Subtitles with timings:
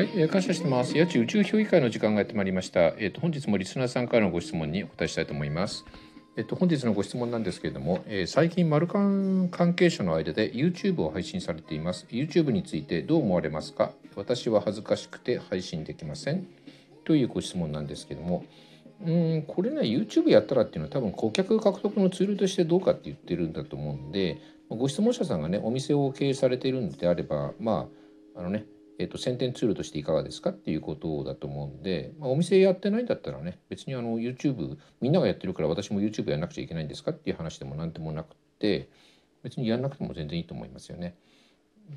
[0.00, 0.98] はい、えー感謝してます。
[0.98, 2.94] 八千宇宙評議会の時間がやってまいりました。
[2.96, 5.84] えっ、と本日もリスナーさんからのご質問にお答えしたいと思います。
[6.38, 12.06] えっ、と本日のご質問なんですけれども、え最近マルカン関係者の間で YouTube を配信されています。
[12.08, 13.92] YouTube についてどう思われますか？
[14.16, 16.46] 私は恥ずかしくて配信できません。
[17.04, 18.46] というご質問なんですけども、
[19.04, 24.38] うんこれね YouTube やったらっていうのは多分顧客獲得のツールとしてどうかって言ってるんだと思うんで
[24.70, 27.86] ご質問者さんがねお店を経営されているんであればま
[28.34, 28.64] ああのね
[29.00, 38.90] えっと宣伝ツールとしていかがですかっていうことだと思うんで、まあ、お店やってないんだったらね別にあの YouTube みんながやってるから私も YouTube やらなくちゃいけないんですかっていう話でも何でもなくて
[39.42, 41.16] 別にやらなくても全然いいと思いますよね。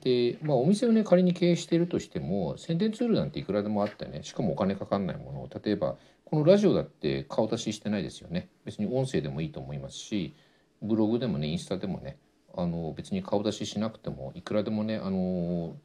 [0.02, 10.34] で、まあ、お店をね仮に経営しているとしても宣伝ツールなんていくらでもあってねしかもお金かかんないものを例えばこのラジオだって顔出ししてないですよね別に音声でもいいと思いますし
[10.82, 12.18] ブログでもねインスタでもね
[12.56, 15.76] あの別に顔出ししなくてもいくらでもねあの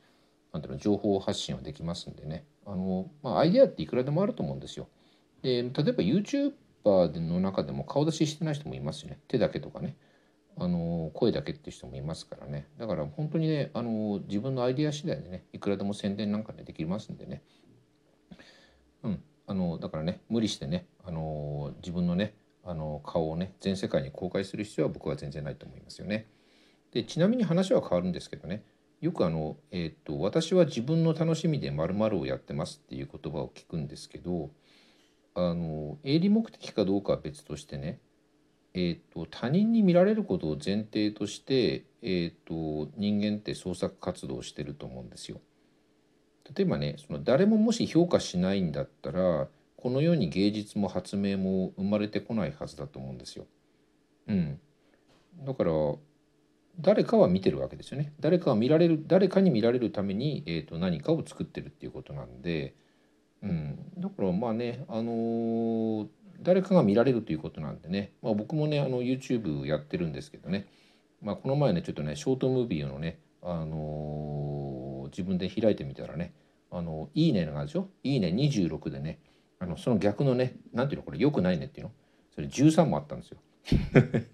[0.59, 2.45] なんていうの情報発信はできますんでね。
[2.67, 4.89] あの、まあ、アイデアっていくらでもあると思うんですよ。
[5.43, 9.21] で例えば YouTuber の中でも顔出ししてない人もいますよね。
[9.29, 9.97] 手だけとかね。
[10.61, 12.67] あの声だけっていう人もいますからね。
[12.79, 17.43] だから本当にねあの自分のアイデア次第でねいくらでも宣伝なんかねできますんでね。
[19.05, 19.23] うん。
[19.47, 26.27] あのだからね無理してねあの自分のねあの顔をね全世界に公開する必要は僕は全然ないと思いますよね。
[26.93, 28.65] でちなみに話は変わるんですけどね。
[29.01, 34.51] よくあの、えーと「私は自分の楽しみで〇〇をやってます」っていう言葉を聞くんですけど
[35.35, 38.01] あの営利目的かどうかは別としてね
[38.75, 45.41] えー、と他人に見られることを前提として、えー、と人間って創作活動をしてると思うんですよ。
[46.55, 53.47] 例えばねその誰ももし評価しないんだったらこの世に芸術も発明も生まれてこないはずだと思うんですよ。
[54.29, 54.61] うん、
[55.45, 55.73] だから
[56.81, 58.13] 誰かは見てるわけですよね。
[58.21, 62.75] 誰かは見られる誰かに見られるために、えー、と何かを作ってるっていうことなんで、
[63.43, 66.07] うん、だからまあねあのー
[66.41, 70.69] 誰かが見られるということなんでね、まあ、僕もねあの YouTube やってるんですけどね、
[71.21, 76.35] まあ、この前ねちょっとねショートムービーのね、あのー自分で開いてみたらね
[76.71, 79.19] 「あのいいね」があるでしょ「いいね26」でね。
[79.61, 81.05] あのその逆のねなんていうの？
[81.05, 81.93] これよくないねっていうの？
[82.35, 83.39] それ13もあったんですよ。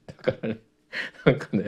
[0.06, 0.58] だからね
[1.24, 1.63] なんかね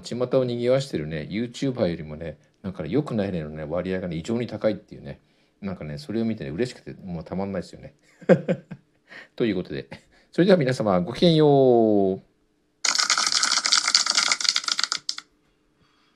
[0.00, 5.20] の巷を賑わしてるね YouTuber よりもねなんかね良くないねのね割合がね異常に高いっていうね
[5.60, 7.94] なんかねそれを見てね嬉しくてもうたまんないですよね。
[9.36, 9.88] ということで
[10.32, 12.27] それでは皆様ごきげんよう。